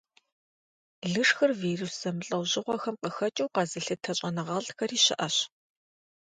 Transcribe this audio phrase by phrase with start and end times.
[1.11, 5.35] Лышхыр вирус зэмылӀэужьыгъуэхэм къыхэкӀыу къэзылъытэ щӀэныгъэлӀхэри щыӀэщ.